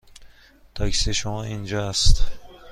[0.75, 2.23] تاکسی شما اینجا است.